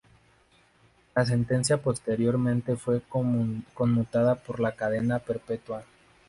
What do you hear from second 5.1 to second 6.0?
perpetua.